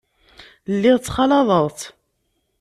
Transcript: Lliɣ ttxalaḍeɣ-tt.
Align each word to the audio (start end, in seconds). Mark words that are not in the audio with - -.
Lliɣ 0.73 0.97
ttxalaḍeɣ-tt. 0.99 1.81